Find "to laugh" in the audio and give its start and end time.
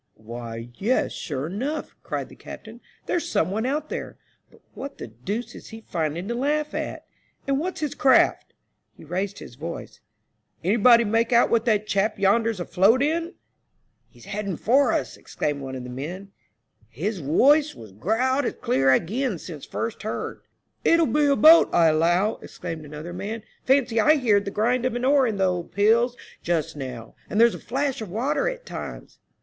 6.27-6.73